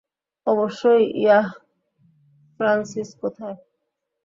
[0.47, 1.47] অবশ্যই yeah
[2.59, 3.57] Francis কোথায়?